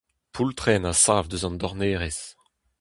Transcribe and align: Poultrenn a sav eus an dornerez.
Poultrenn 0.33 0.89
a 0.91 0.93
sav 1.03 1.25
eus 1.33 1.43
an 1.47 1.55
dornerez. 1.61 2.19